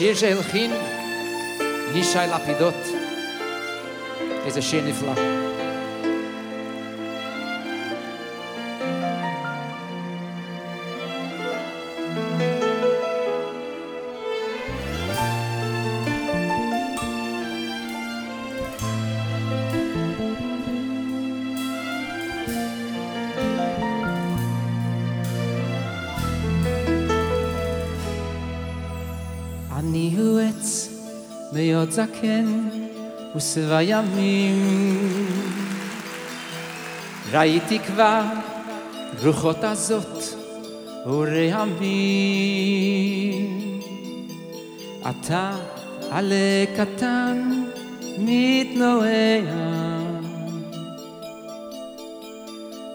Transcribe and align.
שיר 0.00 0.14
שהלחין 0.14 0.70
ישי 1.94 2.18
לפידות. 2.34 2.74
איזה 4.46 4.62
שיר 4.62 4.84
נפלא. 4.84 5.12
מאוד 31.60 31.90
זקן 31.90 32.68
ושבע 33.36 33.82
ימים. 33.82 34.58
ראיתי 37.32 37.78
כבר 37.78 38.22
רוחות 39.24 39.64
הזאת 39.64 40.22
ורעמים. 41.06 41.80
אתה 45.10 45.52
עלה 46.10 46.64
קטן 46.76 47.62
מתנועע 48.18 49.40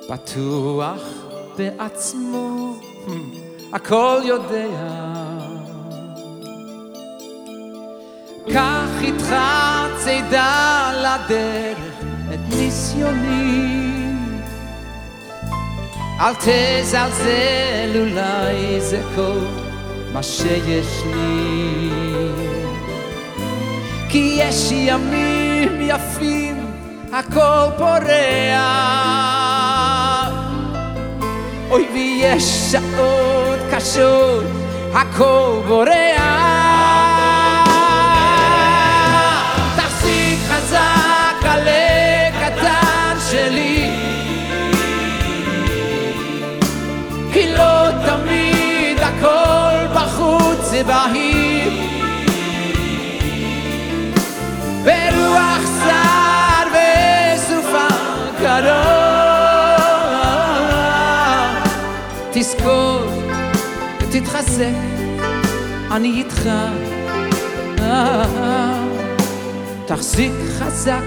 בטוח 0.09 1.01
בעצמו 1.57 2.75
הכל 3.73 4.21
יודע 4.25 5.24
קח 8.53 9.01
איתך 9.01 9.35
צידה 9.97 10.91
לדרך 10.97 11.77
את 12.33 12.39
ניסיוני. 12.49 13.75
אל 16.19 16.33
תזלזל 16.33 17.99
אולי 17.99 18.81
זה 18.81 19.01
כל 19.15 19.39
מה 20.13 20.23
שיש 20.23 21.03
לי. 21.05 21.89
כי 24.09 24.37
יש 24.39 24.71
ימים 24.71 25.81
יפים 25.81 26.65
הכל 27.13 27.77
פורח. 27.77 28.65
אוי 31.69 31.87
ויש 31.93 32.43
שעות 32.43 33.59
קשות 33.71 34.43
הכל 34.93 35.61
בורח 35.67 36.24
בהיר 50.87 51.73
ורוח 54.83 55.61
שר 55.83 56.67
וסופה 56.73 57.87
קרוב 58.39 58.85
תזכור 62.31 62.99
ותתחזק 64.01 64.95
אני 65.91 66.07
איתך. 66.07 66.49
תחזיק 69.87 70.31
חזק 70.59 71.03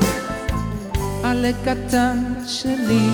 על 1.24 1.44
הקטן 1.44 2.18
שלי 2.46 3.08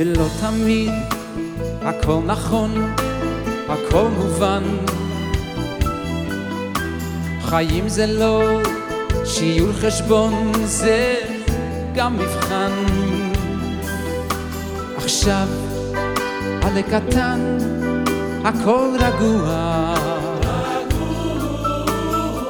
ולא 0.00 0.26
תמיד 0.40 0.92
הכל 1.82 2.20
נכון, 2.26 2.94
הכל 3.68 4.08
מובן. 4.08 4.62
חיים 7.42 7.88
זה 7.88 8.06
לא 8.06 8.60
שיעור 9.24 9.72
חשבון, 9.72 10.52
זה 10.64 11.14
גם 11.94 12.16
מבחן. 12.16 12.72
עכשיו 14.96 15.48
עלה 16.62 16.82
קטן, 16.82 17.58
הכל 18.44 18.88
רגוע. 19.00 19.94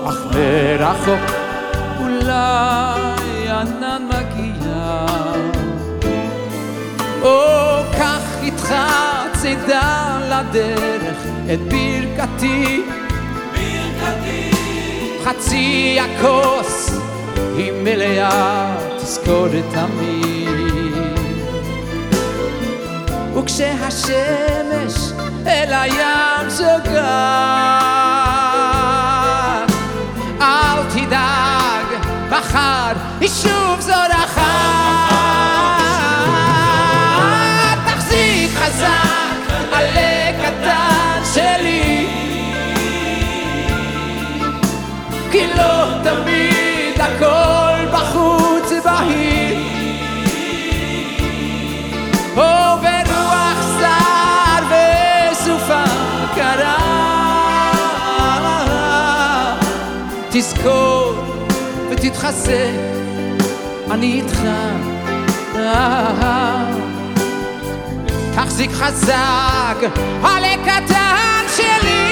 אך 0.04 0.26
מרחוק 0.34 1.30
אולי 2.00 3.48
ענן 3.48 4.02
מגיע 4.08 4.49
או 7.22 7.82
קח 7.92 8.42
איתך 8.42 8.75
צידה 9.41 10.19
לדרך 10.31 11.16
את 11.53 11.60
ברכתי. 11.60 12.82
חצי 15.25 15.98
הכוס 16.00 16.98
היא 17.56 17.72
מלאה 17.72 18.76
תזכורת 18.97 19.64
תמיד 19.75 20.48
וכשהשמש 23.34 25.12
אל 25.47 25.72
הים 25.72 26.48
זוגת 26.48 27.49
תזכור 60.40 61.14
ותתחזק 61.90 62.70
אני 63.90 64.12
איתך. 64.12 64.42
תחזיק 68.34 68.70
חזק 68.70 69.76
על 70.22 70.44
הקטן 70.44 71.44
שלי 71.56 72.09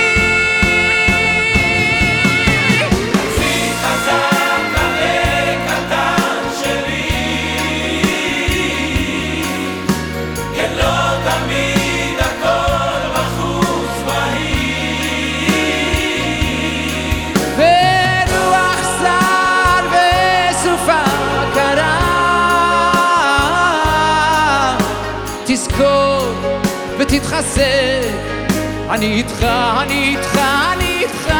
תזכור 25.51 26.33
ותתחזק. 26.99 27.63
אני 28.91 29.07
איתך, 29.07 29.45
אני 29.83 30.17
איתך, 30.17 30.39
אני 30.73 31.05
איתך. 31.05 31.33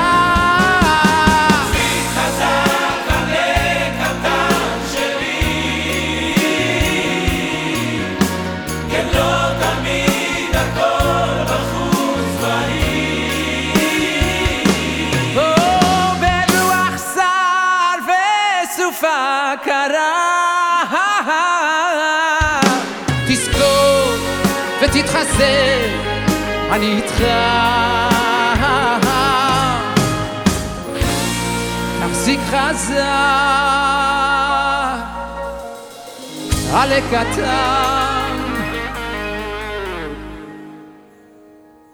שר 17.15 17.99
וסופה 18.07 19.53
קרה 19.65 20.38
ותתחזק 25.09 25.89
אני 26.71 26.97
איתך. 26.97 27.25
תחזיק 32.01 32.41
חזק 32.41 32.95
עלה 36.73 37.01
קטן 37.11 38.37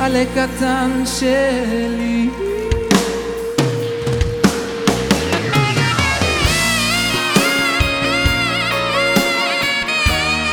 עלה 0.00 0.24
קטן 0.34 1.02
שלי. 1.06 2.28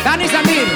דני 0.04 0.28
זמיר 0.28 0.68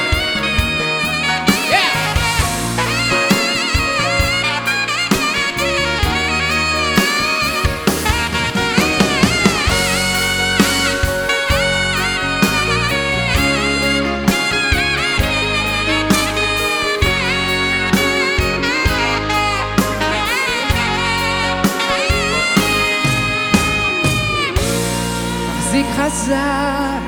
חזק 25.97 27.01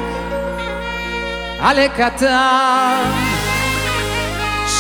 עלה 1.59 1.89
קטן 1.89 3.11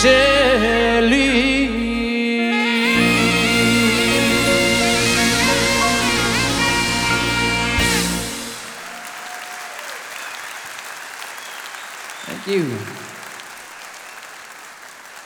שלי 0.01 1.65
Thank 12.25 12.47
you. 12.47 12.98